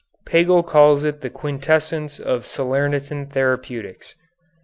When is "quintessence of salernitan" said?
1.29-3.29